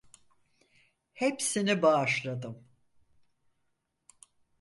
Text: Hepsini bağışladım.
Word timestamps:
Hepsini 1.13 1.81
bağışladım. 1.81 2.67